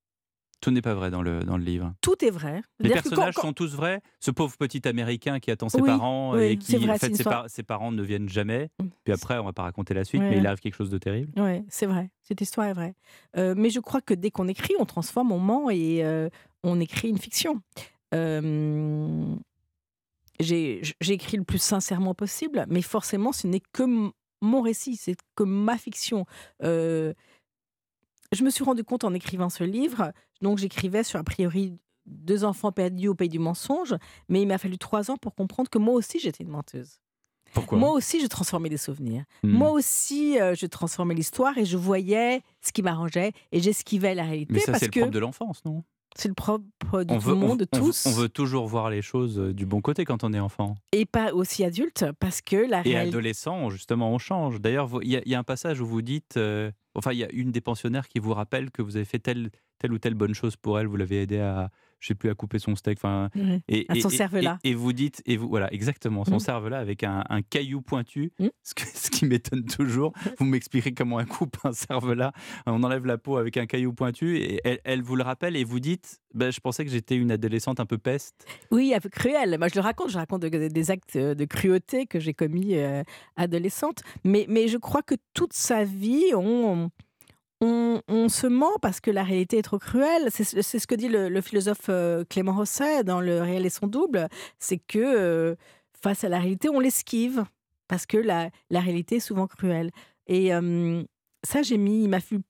Tout 0.60 0.70
n'est 0.70 0.82
pas 0.82 0.92
vrai 0.94 1.10
dans 1.10 1.22
le, 1.22 1.40
dans 1.42 1.56
le 1.56 1.64
livre. 1.64 1.94
tout 2.02 2.22
est 2.24 2.30
vrai. 2.30 2.60
Les 2.80 2.90
personnages 2.90 3.34
quand- 3.34 3.40
quand- 3.40 3.48
sont 3.48 3.52
tous 3.54 3.74
vrais. 3.74 4.02
Ce 4.20 4.30
pauvre 4.30 4.56
petit 4.58 4.86
Américain 4.86 5.40
qui 5.40 5.50
attend 5.50 5.68
ses 5.70 5.80
Oui, 5.80 5.86
parents 5.88 6.34
oui, 6.34 6.42
et 6.44 6.56
qui, 6.58 6.76
vrai, 6.76 6.90
en 6.90 6.98
fait, 6.98 7.06
ses, 7.06 7.12
histoire. 7.12 7.42
par- 7.42 7.50
ses 7.50 7.62
parents 7.62 7.92
ne 7.92 8.02
viennent 8.02 8.28
jamais. 8.28 8.70
Mm. 8.78 8.86
Puis 9.04 9.12
après, 9.14 9.38
on 9.38 9.44
va 9.44 9.52
pas 9.54 9.62
raconter 9.62 9.94
la 9.94 10.04
suite, 10.04 10.20
Ouais, 10.20 10.30
mais 10.30 10.36
il 10.38 10.46
arrive 10.46 10.60
quelque 10.60 10.74
chose 10.76 10.90
de 10.90 10.98
terrible. 10.98 11.32
Oui, 11.40 11.64
c'est 11.68 11.86
vrai. 11.86 12.10
Cette 12.22 12.40
histoire 12.42 12.66
est 12.66 12.74
vraie. 12.74 12.94
Euh, 13.38 13.54
mais 13.56 13.70
je 13.70 13.80
crois 13.80 14.00
que 14.02 14.12
dès 14.12 14.30
qu'on 14.30 14.48
écrit, 14.48 14.74
on 14.78 14.84
transforme, 14.84 15.32
on 15.32 15.38
ment 15.38 15.70
et 15.70 16.04
euh, 16.04 16.28
on 16.62 16.78
écrit 16.78 17.08
une 17.08 17.18
fiction. 17.18 17.62
Euh, 18.14 19.24
J'ai 20.40 20.82
écrit 21.08 21.36
le 21.36 21.44
plus 21.44 21.60
sincèrement 21.62 22.14
possible, 22.14 22.64
mais 22.68 22.82
forcément, 22.82 23.32
ce 23.32 23.46
n'est 23.46 23.62
que 23.72 23.82
mon 24.42 24.62
récit, 24.62 24.96
c'est 24.96 25.16
que 25.36 25.42
ma 25.44 25.76
fiction. 25.76 26.24
Euh, 26.62 27.12
je 28.32 28.42
me 28.44 28.50
suis 28.50 28.64
rendu 28.64 28.84
compte 28.84 29.04
en 29.04 29.12
écrivant 29.12 29.50
ce 29.50 29.64
livre, 29.64 30.12
donc 30.40 30.58
j'écrivais 30.58 31.04
sur 31.04 31.18
a 31.18 31.24
priori 31.24 31.78
deux 32.06 32.44
enfants 32.44 32.72
perdus 32.72 33.08
au 33.08 33.14
pays 33.14 33.28
du 33.28 33.38
mensonge, 33.38 33.94
mais 34.28 34.42
il 34.42 34.46
m'a 34.46 34.58
fallu 34.58 34.78
trois 34.78 35.10
ans 35.10 35.16
pour 35.16 35.34
comprendre 35.34 35.68
que 35.70 35.78
moi 35.78 35.94
aussi 35.94 36.18
j'étais 36.18 36.42
une 36.44 36.50
menteuse. 36.50 36.98
Pourquoi? 37.52 37.78
Moi 37.78 37.90
aussi, 37.90 38.20
je 38.20 38.26
transformais 38.28 38.68
des 38.68 38.76
souvenirs. 38.76 39.24
Hmm. 39.42 39.50
Moi 39.50 39.70
aussi, 39.72 40.40
euh, 40.40 40.54
je 40.54 40.66
transformais 40.66 41.14
l'histoire 41.14 41.58
et 41.58 41.64
je 41.64 41.76
voyais 41.76 42.42
ce 42.60 42.70
qui 42.72 42.80
m'arrangeait 42.80 43.32
et 43.50 43.60
j'esquivais 43.60 44.14
la 44.14 44.22
réalité 44.22 44.54
Mais 44.54 44.60
ça, 44.60 44.74
c'est 44.74 44.86
le 44.86 44.90
que 44.92 45.00
propre 45.00 45.12
de 45.12 45.18
l'enfance, 45.18 45.64
non? 45.64 45.82
C'est 46.16 46.28
le 46.28 46.34
propre 46.34 47.02
de 47.04 47.12
on 47.12 47.18
tout 47.18 47.24
veut, 47.26 47.32
le 47.34 47.38
on- 47.38 47.40
monde, 47.48 47.58
de 47.60 47.66
on 47.72 47.76
veut- 47.78 47.84
tous, 47.86 48.06
On 48.06 48.10
veut 48.12 48.28
toujours 48.28 48.66
voir 48.68 48.88
les 48.90 49.02
choses 49.02 49.38
euh, 49.38 49.52
du 49.52 49.66
bon 49.66 49.80
côté 49.80 50.04
quand 50.04 50.22
on 50.24 50.32
est 50.32 50.38
enfant. 50.40 50.76
et 50.92 51.06
pas 51.06 51.32
aussi 51.34 51.64
adulte 51.64 52.04
parce 52.20 52.40
que 52.40 52.54
la 52.56 52.78
Et 52.80 52.92
réalité. 52.92 53.08
adolescent, 53.16 53.68
justement, 53.70 54.12
on 54.12 54.18
change. 54.18 54.60
D'ailleurs, 54.60 54.86
vous- 54.86 55.02
il 55.02 55.08
y, 55.10 55.16
a- 55.16 55.22
il 55.24 55.30
y 55.32 55.34
a 55.34 55.38
un 55.38 55.44
passage 55.44 55.80
où 55.80 55.86
vous 55.86 56.02
dites, 56.02 56.36
euh, 56.36 56.70
enfin, 56.94 57.10
il 57.12 57.18
y 57.18 57.24
a 57.24 57.30
une 57.32 57.50
des 57.50 57.60
pensionnaires 57.60 58.06
qui 58.08 58.18
vous 58.20 58.32
rappelle 58.34 58.70
que 58.70 58.80
vous 58.82 58.94
avez 58.96 59.04
fait 59.04 59.18
telle, 59.20 59.50
telle 59.80 59.92
ou 59.92 59.98
telle 59.98 60.14
bonne 60.14 60.34
chose 60.34 60.54
pour 60.56 60.78
elle. 60.78 60.86
Vous 60.86 60.96
l'avez 60.96 61.22
aidé 61.22 61.38
à, 61.40 61.70
je 61.98 62.06
sais 62.08 62.14
plus, 62.14 62.28
à 62.30 62.34
couper 62.34 62.58
son 62.58 62.76
steak. 62.76 62.98
Enfin, 62.98 63.30
et, 63.66 63.86
À 63.88 63.94
son 63.96 64.10
cervelas. 64.10 64.58
Et, 64.62 64.70
et 64.70 64.74
vous 64.74 64.92
dites, 64.92 65.22
et 65.26 65.36
vous, 65.36 65.48
voilà, 65.48 65.72
exactement, 65.72 66.24
son 66.24 66.36
Mm. 66.36 66.40
cervelas 66.40 66.78
avec 66.78 67.02
un, 67.02 67.24
un 67.28 67.42
caillou 67.42 67.80
pointu. 67.80 68.30
Mm. 68.38 68.48
Ce, 68.62 68.74
que- 68.74 68.82
ce 68.86 69.10
qui 69.10 69.24
m'étonne 69.24 69.64
toujours. 69.64 70.12
Vous 70.38 70.44
m'expliquerez 70.44 70.92
comment 70.92 71.16
on 71.16 71.24
coupe 71.24 71.56
un 71.64 71.72
cervelas. 71.72 72.32
On 72.66 72.82
enlève 72.84 73.06
la 73.06 73.18
peau 73.18 73.38
avec 73.38 73.56
un 73.56 73.66
caillou 73.66 73.92
pointu. 73.94 74.36
Et 74.38 74.60
elle, 74.64 74.80
elle 74.84 75.02
vous 75.02 75.16
le 75.16 75.22
rappelle 75.22 75.56
et 75.56 75.64
vous 75.64 75.80
dites, 75.80 76.20
ben, 76.34 76.52
je 76.52 76.60
pensais 76.60 76.84
que 76.84 76.90
j'étais 76.90 77.16
une 77.16 77.32
adolescente 77.32 77.80
un 77.80 77.86
peu 77.86 77.98
peste. 77.98 78.46
Oui, 78.70 78.92
un 78.94 79.00
peu 79.00 79.08
cruel. 79.08 79.56
Moi, 79.58 79.68
je 79.68 79.74
le 79.76 79.80
raconte. 79.80 80.10
Je 80.10 80.18
raconte 80.18 80.42
de- 80.42 80.68
des 80.68 80.90
actes 80.90 81.16
de 81.16 81.44
cruauté 81.46 82.06
que 82.06 82.20
j'ai 82.20 82.34
commis 82.34 82.76
euh, 82.76 83.02
adolescente. 83.36 84.02
Mais, 84.24 84.44
mais 84.48 84.68
je 84.68 84.76
crois 84.76 85.02
que 85.02 85.14
toute 85.32 85.54
sa 85.54 85.84
vie, 85.84 86.32
on, 86.34 86.40
on, 86.84 86.90
on 87.62 88.28
se 88.28 88.46
ment 88.46 88.78
parce 88.80 89.00
que 89.00 89.10
la 89.10 89.22
réalité 89.22 89.58
est 89.58 89.62
trop 89.62 89.78
cruelle. 89.78 90.28
C'est 90.30 90.44
ce 90.44 90.86
que 90.86 90.94
dit 90.94 91.08
le, 91.08 91.28
le 91.28 91.40
philosophe 91.40 91.86
euh, 91.88 92.24
Clément 92.28 92.54
Rosset 92.54 93.04
dans 93.04 93.20
Le 93.20 93.40
réel 93.42 93.66
et 93.66 93.70
son 93.70 93.86
double. 93.86 94.28
C'est 94.58 94.78
que 94.78 94.98
euh, 94.98 95.54
face 96.02 96.24
à 96.24 96.28
la 96.28 96.38
réalité, 96.38 96.68
on 96.70 96.80
l'esquive 96.80 97.44
parce 97.88 98.06
que 98.06 98.16
la, 98.16 98.50
la 98.70 98.80
réalité 98.80 99.16
est 99.16 99.20
souvent 99.20 99.46
cruelle. 99.46 99.90
Et 100.26 100.54
euh, 100.54 101.02
ça, 101.44 101.62
j'ai 101.62 101.76
mis, 101.76 102.04
il 102.04 102.08
m'a 102.08 102.20
fallu 102.20 102.40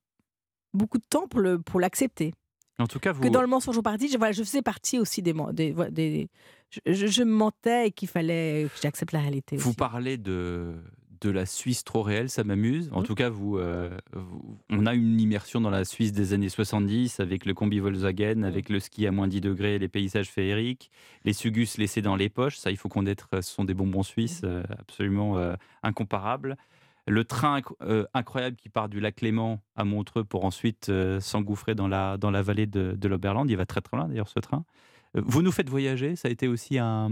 beaucoup 0.74 0.98
de 0.98 1.04
temps 1.08 1.26
pour 1.26 1.80
l'accepter 1.80 2.32
En 2.78 2.86
tout 2.86 3.00
cas, 3.00 3.12
vous. 3.12 3.22
que 3.22 3.28
dans 3.28 3.40
le 3.40 3.46
mensonge 3.48 3.76
au 3.78 3.82
paradis, 3.82 4.08
je, 4.08 4.18
voilà, 4.18 4.32
je 4.32 4.42
faisais 4.44 4.62
partie 4.62 4.98
aussi 5.00 5.22
des, 5.22 5.32
des, 5.52 6.28
je, 6.70 6.80
je- 6.86 7.06
je 7.06 7.22
mentais 7.24 7.88
et 7.88 7.90
qu'il 7.90 8.08
fallait 8.08 8.68
que 8.72 8.80
j'accepte 8.80 9.12
la 9.12 9.20
réalité. 9.20 9.56
Vous 9.56 9.70
aussi. 9.70 9.76
parlez 9.76 10.16
de, 10.18 10.76
de 11.20 11.30
la 11.30 11.44
Suisse 11.46 11.84
trop 11.84 12.02
réelle, 12.02 12.30
ça 12.30 12.44
m'amuse. 12.44 12.88
En 12.92 13.00
Mhm. 13.00 13.06
tout 13.06 13.14
cas, 13.14 13.28
vous, 13.28 13.58
euh, 13.58 13.90
vous- 14.12 14.58
on 14.70 14.86
a 14.86 14.94
une 14.94 15.20
immersion 15.20 15.60
dans 15.60 15.70
la 15.70 15.84
Suisse 15.84 16.12
des 16.12 16.32
années 16.32 16.48
70 16.48 17.20
avec 17.20 17.44
le 17.44 17.52
combi 17.54 17.78
Volkswagen, 17.78 18.42
avec 18.42 18.68
le 18.68 18.80
ski 18.80 19.06
à 19.06 19.10
moins 19.12 19.28
10 19.28 19.40
degrés, 19.40 19.78
les 19.78 19.88
paysages 19.88 20.30
féeriques, 20.30 20.90
les 21.24 21.32
sugus 21.32 21.76
laissés 21.78 22.02
dans 22.02 22.16
les 22.16 22.28
poches. 22.28 22.56
Ça, 22.56 22.70
il 22.70 22.76
faut 22.76 22.88
qu'on 22.88 23.04
être, 23.06 23.28
ce 23.34 23.42
sont 23.42 23.64
des 23.64 23.74
bonbons 23.74 24.02
suisses 24.02 24.42
euh, 24.44 24.62
absolument 24.78 25.36
euh, 25.38 25.54
incomparables. 25.82 26.56
Le 27.06 27.24
train 27.24 27.60
inc- 27.60 28.06
incroyable 28.14 28.56
qui 28.56 28.68
part 28.68 28.88
du 28.88 29.00
lac 29.00 29.20
Léman 29.20 29.60
à 29.74 29.84
Montreux 29.84 30.22
pour 30.24 30.44
ensuite 30.44 30.92
s'engouffrer 31.20 31.74
dans 31.74 31.88
la, 31.88 32.16
dans 32.18 32.30
la 32.30 32.42
vallée 32.42 32.66
de, 32.66 32.92
de 32.96 33.08
l'Oberland. 33.08 33.48
Il 33.50 33.56
va 33.56 33.66
très 33.66 33.80
très 33.80 33.96
loin 33.96 34.06
d'ailleurs 34.08 34.28
ce 34.28 34.38
train. 34.38 34.64
Vous 35.14 35.42
nous 35.42 35.50
faites 35.50 35.68
voyager, 35.68 36.14
ça 36.14 36.28
a 36.28 36.30
été 36.30 36.46
aussi 36.46 36.78
un. 36.78 37.10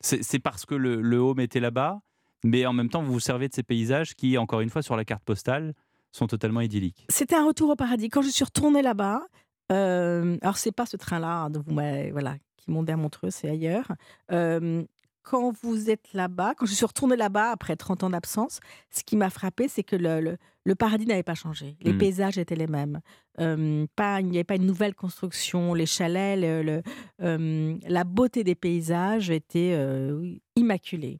C'est 0.00 0.22
c'est 0.22 0.38
parce 0.38 0.66
que 0.66 0.74
le, 0.74 1.00
le 1.00 1.16
home 1.16 1.40
était 1.40 1.60
là-bas, 1.60 2.00
mais 2.44 2.66
en 2.66 2.72
même 2.72 2.88
temps, 2.88 3.02
vous 3.02 3.12
vous 3.12 3.20
servez 3.20 3.48
de 3.48 3.54
ces 3.54 3.62
paysages 3.62 4.14
qui, 4.14 4.38
encore 4.38 4.60
une 4.60 4.70
fois, 4.70 4.82
sur 4.82 4.96
la 4.96 5.04
carte 5.04 5.24
postale, 5.24 5.74
sont 6.12 6.26
totalement 6.26 6.60
idylliques. 6.60 7.06
C'était 7.08 7.36
un 7.36 7.46
retour 7.46 7.70
au 7.70 7.76
paradis. 7.76 8.08
Quand 8.08 8.22
je 8.22 8.30
suis 8.30 8.44
retournée 8.44 8.82
là-bas, 8.82 9.22
euh, 9.70 10.38
alors 10.40 10.56
c'est 10.56 10.72
pas 10.72 10.86
ce 10.86 10.96
train-là 10.96 11.44
hein, 11.44 11.52
vous 11.52 11.74
voilà, 12.12 12.36
qui 12.56 12.70
monte 12.70 12.86
vers 12.86 12.96
Montreux, 12.96 13.30
c'est 13.30 13.50
ailleurs. 13.50 13.92
Euh, 14.32 14.82
quand 15.28 15.52
vous 15.62 15.90
êtes 15.90 16.14
là-bas, 16.14 16.54
quand 16.56 16.64
je 16.64 16.72
suis 16.72 16.86
retournée 16.86 17.16
là-bas 17.16 17.50
après 17.50 17.76
30 17.76 18.04
ans 18.04 18.10
d'absence, 18.10 18.60
ce 18.90 19.02
qui 19.04 19.14
m'a 19.16 19.28
frappé, 19.28 19.68
c'est 19.68 19.82
que 19.82 19.94
le, 19.94 20.38
le, 20.64 20.74
paradis 20.74 21.04
n'avait 21.04 21.22
pas 21.22 21.34
changé. 21.34 21.76
Les 21.82 21.92
mmh. 21.92 21.98
paysages 21.98 22.38
étaient 22.38 22.56
les 22.56 22.66
mêmes. 22.66 23.00
Euh, 23.38 23.86
pas, 23.94 24.20
il 24.20 24.28
n'y 24.28 24.38
avait 24.38 24.44
pas 24.44 24.56
une 24.56 24.64
nouvelle 24.64 24.94
construction. 24.94 25.74
Les 25.74 25.84
chalets, 25.84 26.40
le, 26.40 26.82
euh, 27.22 27.76
la 27.86 28.04
beauté 28.04 28.42
des 28.42 28.54
paysages 28.54 29.28
était 29.28 29.74
euh, 29.74 30.34
immaculée. 30.56 31.18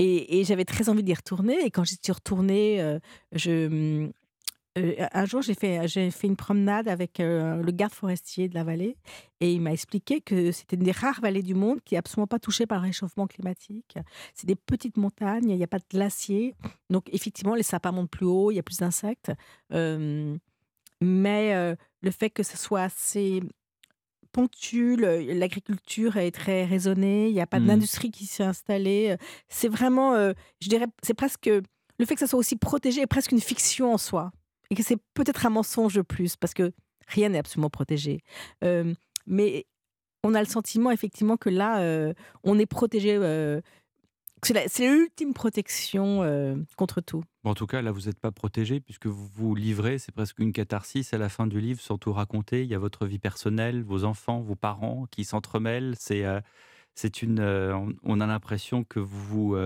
Et, 0.00 0.44
j'avais 0.44 0.64
très 0.64 0.88
envie 0.88 1.02
d'y 1.02 1.12
retourner. 1.12 1.58
Et 1.64 1.70
quand 1.70 1.84
j'y 1.84 1.98
suis 2.00 2.12
retournée, 2.12 2.98
je, 3.32 4.08
euh, 4.78 5.06
un 5.12 5.24
jour, 5.24 5.42
j'ai 5.42 5.54
fait, 5.54 5.80
une 6.22 6.36
promenade 6.36 6.88
avec 6.88 7.20
euh, 7.20 7.62
le 7.62 7.72
garde 7.72 7.92
forestier 7.92 8.48
de 8.48 8.54
la 8.54 8.64
vallée 8.64 8.96
et 9.40 9.52
il 9.52 9.60
m'a 9.60 9.72
expliqué 9.72 10.20
que 10.20 10.52
c'était 10.52 10.76
une 10.76 10.82
des 10.82 10.92
rares 10.92 11.20
vallées 11.20 11.42
du 11.42 11.54
monde 11.54 11.80
qui 11.84 11.94
n'est 11.94 11.98
absolument 11.98 12.26
pas 12.26 12.38
touchée 12.38 12.66
par 12.66 12.80
le 12.80 12.86
réchauffement 12.86 13.26
climatique. 13.26 13.98
C'est 14.34 14.46
des 14.46 14.56
petites 14.56 14.96
montagnes, 14.96 15.50
il 15.50 15.56
n'y 15.56 15.64
a 15.64 15.68
pas 15.68 15.78
de 15.78 15.84
glaciers. 15.90 16.54
Donc, 16.90 17.08
effectivement, 17.12 17.54
les 17.54 17.62
sapins 17.62 17.92
montent 17.92 18.10
plus 18.10 18.26
haut, 18.26 18.50
il 18.50 18.56
y 18.56 18.58
a 18.58 18.62
plus 18.62 18.78
d'insectes. 18.78 19.32
Euh, 19.72 20.36
mais 21.00 21.76
le 22.02 22.10
fait 22.10 22.28
que 22.28 22.42
ce 22.42 22.56
soit 22.56 22.82
assez 22.82 23.40
l'agriculture 24.96 26.16
est 26.16 26.30
très 26.30 26.64
raisonnée, 26.64 27.28
il 27.28 27.34
n'y 27.34 27.40
a 27.40 27.46
pas 27.46 27.60
mmh. 27.60 27.66
d'industrie 27.66 28.10
qui 28.10 28.26
s'est 28.26 28.44
installée. 28.44 29.16
C'est 29.48 29.68
vraiment, 29.68 30.14
je 30.60 30.68
dirais, 30.68 30.86
c'est 31.02 31.14
presque 31.14 31.46
le 31.46 32.06
fait 32.06 32.14
que 32.14 32.20
ça 32.20 32.26
soit 32.26 32.38
aussi 32.38 32.56
protégé 32.56 33.00
est 33.00 33.06
presque 33.06 33.32
une 33.32 33.40
fiction 33.40 33.92
en 33.92 33.98
soi 33.98 34.30
et 34.70 34.74
que 34.74 34.82
c'est 34.82 34.98
peut-être 35.14 35.46
un 35.46 35.50
mensonge 35.50 35.94
de 35.94 36.02
plus, 36.02 36.36
parce 36.36 36.54
que 36.54 36.72
rien 37.08 37.30
n'est 37.30 37.38
absolument 37.38 37.70
protégé. 37.70 38.20
mais 39.26 39.66
on 40.24 40.34
a 40.34 40.40
le 40.40 40.48
sentiment 40.48 40.90
effectivement 40.90 41.36
que 41.36 41.50
là, 41.50 42.12
on 42.44 42.58
est 42.58 42.66
protégé. 42.66 43.18
C'est 44.42 44.88
l'ultime 44.88 45.34
protection 45.34 46.64
contre 46.76 47.00
tout. 47.00 47.22
en 47.44 47.54
tout 47.54 47.66
cas, 47.66 47.82
là, 47.82 47.92
vous 47.92 48.02
n'êtes 48.02 48.18
pas 48.18 48.32
protégé 48.32 48.80
puisque 48.80 49.06
vous 49.06 49.28
vous 49.34 49.54
livrez, 49.54 49.98
c'est 49.98 50.12
presque 50.12 50.38
une 50.38 50.52
catharsis 50.52 51.12
à 51.12 51.18
la 51.18 51.28
fin 51.28 51.46
du 51.46 51.60
livre, 51.60 51.80
sans 51.80 51.98
tout 51.98 52.12
raconter. 52.12 52.62
Il 52.62 52.68
y 52.68 52.74
a 52.74 52.78
votre 52.78 53.06
vie 53.06 53.18
personnelle, 53.18 53.82
vos 53.82 54.04
enfants, 54.04 54.40
vos 54.40 54.56
parents 54.56 55.06
qui 55.10 55.24
s'entremêlent. 55.24 55.94
C'est, 55.98 56.24
c'est 56.94 57.22
une, 57.22 57.40
on 58.02 58.20
a 58.20 58.26
l'impression 58.26 58.84
que 58.84 59.00
vous 59.00 59.56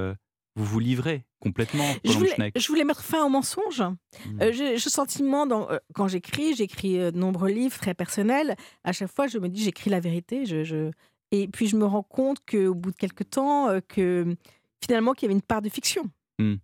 vous 0.55 0.64
vous 0.64 0.81
livrez 0.81 1.25
complètement. 1.41 1.85
Je 2.05 2.12
voulais, 2.12 2.52
je 2.55 2.69
voulais, 2.69 2.85
mettre 2.85 3.02
fin 3.02 3.25
au 3.25 3.29
mensonge. 3.29 3.81
Mmh. 3.81 4.43
Euh, 4.43 4.52
j'ai 4.52 4.79
ce 4.79 4.91
sentiment, 4.91 5.47
dans, 5.47 5.71
euh, 5.71 5.79
quand 5.95 6.09
j'écris, 6.09 6.55
j'écris 6.55 6.99
euh, 6.99 7.11
de 7.11 7.19
nombreux 7.19 7.50
livres 7.50 7.79
très 7.79 7.95
personnels. 7.95 8.57
À 8.85 8.93
chaque 8.93 9.11
fois, 9.11 9.26
je 9.26 9.38
me 9.38 9.49
dis, 9.49 9.62
j'écris 9.62 9.91
la 9.91 10.00
vérité. 10.00 10.45
Je, 10.45 10.91
Et 11.31 11.49
puis, 11.49 11.67
je 11.67 11.76
me 11.76 11.85
rends 11.85 12.02
compte 12.02 12.38
qu'au 12.49 12.75
bout 12.75 12.91
de 12.91 12.97
quelques 12.97 13.31
temps, 13.31 13.71
que 13.88 14.37
finalement, 14.85 15.12
qu'il 15.12 15.27
y 15.27 15.31
avait 15.31 15.35
une 15.35 15.43
part 15.43 15.62
de 15.62 15.69
fiction. 15.69 16.05
Mmh. 16.39 16.55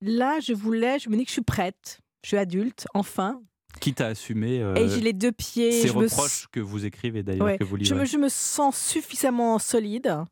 là, 0.00 0.40
je 0.40 0.52
voulais, 0.52 0.98
je 0.98 1.08
me 1.10 1.16
dis 1.16 1.24
que 1.24 1.28
je 1.28 1.34
suis 1.34 1.42
prête. 1.42 2.00
Je 2.24 2.28
suis 2.28 2.36
adulte, 2.36 2.86
enfin. 2.94 3.40
Quitte 3.80 4.00
à 4.00 4.08
assumer 4.08 4.56
et 4.76 4.88
j'ai 4.88 5.00
les 5.00 5.12
deux 5.12 5.30
pieds. 5.30 5.70
Ces 5.70 5.90
reproches 5.90 6.48
que 6.50 6.58
vous 6.58 6.84
écrivez 6.84 7.22
d'ailleurs, 7.22 7.58
que 7.58 7.64
vous 7.64 7.76
livrez. 7.76 7.94
Je 7.94 8.00
me, 8.00 8.04
je 8.04 8.16
me 8.16 8.28
sens 8.28 8.76
suffisamment 8.76 9.58
solide 9.58 10.24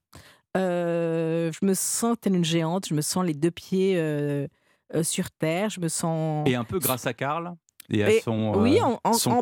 euh, 0.57 1.52
je 1.52 1.66
me 1.66 1.75
sens 1.75 2.16
telle 2.21 2.35
une 2.35 2.45
géante, 2.45 2.87
je 2.88 2.95
me 2.95 3.02
sens 3.02 3.25
les 3.25 3.35
deux 3.35 3.50
pieds 3.50 3.95
euh, 3.97 4.47
euh, 4.95 5.02
sur 5.02 5.31
terre, 5.31 5.71
je 5.71 5.81
me 5.81 5.88
sens... 5.88 6.49
Et 6.49 6.55
un 6.55 6.64
peu 6.64 6.78
grâce 6.78 7.07
à 7.07 7.12
Karl 7.12 7.55
et 7.88 8.02
à 8.02 8.21
son, 8.21 8.52
oui, 8.57 8.81
en, 8.83 8.99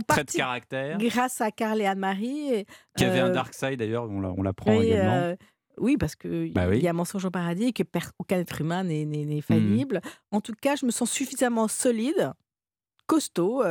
trait 0.06 0.24
de 0.24 0.30
caractère. 0.30 0.98
Grâce 0.98 1.40
à 1.40 1.50
Karl 1.50 1.80
et 1.80 1.86
Anne-Marie. 1.86 2.66
Qui 2.96 3.04
avait 3.04 3.20
un 3.20 3.30
dark 3.30 3.54
side 3.54 3.78
d'ailleurs, 3.78 4.10
on 4.10 4.42
l'apprend 4.42 4.80
également. 4.80 5.34
Oui, 5.78 5.96
parce 5.96 6.16
qu'il 6.16 6.52
bah 6.52 6.74
y 6.74 6.86
a 6.86 6.92
mensonge 6.92 7.24
au 7.24 7.30
paradis 7.30 7.66
et 7.66 7.72
que 7.72 7.82
aucun 8.18 8.38
être 8.38 8.60
humain 8.60 8.84
n'est 8.84 9.04
mmh. 9.04 9.42
faillible. 9.42 10.00
En 10.30 10.40
tout 10.40 10.54
cas, 10.60 10.76
je 10.76 10.86
me 10.86 10.90
sens 10.90 11.10
suffisamment 11.10 11.68
solide, 11.68 12.32
costaud, 13.06 13.62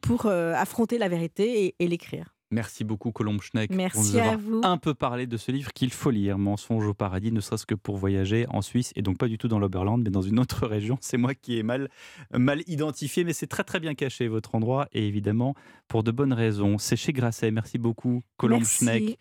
pour 0.00 0.26
affronter 0.26 0.98
la 0.98 1.08
vérité 1.08 1.74
et 1.78 1.88
l'écrire. 1.88 2.36
Merci 2.52 2.84
beaucoup, 2.84 3.10
Colombe 3.10 3.42
Schneck. 3.42 3.72
Merci 3.72 4.20
à 4.20 4.36
vous. 4.36 4.60
Un 4.62 4.76
peu 4.76 4.94
parlé 4.94 5.26
de 5.26 5.36
ce 5.36 5.50
livre 5.50 5.72
qu'il 5.72 5.92
faut 5.92 6.10
lire, 6.10 6.38
Mensonge 6.38 6.86
au 6.86 6.94
paradis, 6.94 7.32
ne 7.32 7.40
serait-ce 7.40 7.66
que 7.66 7.74
pour 7.74 7.96
voyager 7.96 8.46
en 8.50 8.62
Suisse 8.62 8.92
et 8.94 9.02
donc 9.02 9.18
pas 9.18 9.26
du 9.26 9.36
tout 9.36 9.48
dans 9.48 9.58
l'Oberland, 9.58 10.00
mais 10.02 10.10
dans 10.10 10.22
une 10.22 10.38
autre 10.38 10.66
région. 10.66 10.96
C'est 11.00 11.16
moi 11.16 11.34
qui 11.34 11.58
ai 11.58 11.64
mal, 11.64 11.90
mal 12.32 12.62
identifié, 12.68 13.24
mais 13.24 13.32
c'est 13.32 13.48
très 13.48 13.64
très 13.64 13.80
bien 13.80 13.94
caché 13.94 14.28
votre 14.28 14.54
endroit 14.54 14.86
et 14.92 15.08
évidemment 15.08 15.54
pour 15.88 16.04
de 16.04 16.12
bonnes 16.12 16.32
raisons. 16.32 16.78
C'est 16.78 16.96
chez 16.96 17.12
Grasset. 17.12 17.50
Merci 17.50 17.78
beaucoup, 17.78 18.22
Colombe 18.36 18.64
Schneck. 18.64 19.18